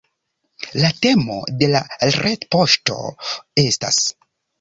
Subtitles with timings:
[0.83, 1.81] La temo de la
[2.15, 2.97] retpoŝto
[3.65, 4.01] estas